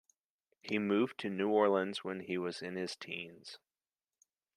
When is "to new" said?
1.19-1.49